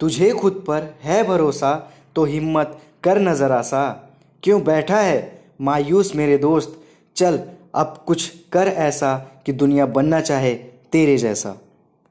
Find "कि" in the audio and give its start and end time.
9.46-9.52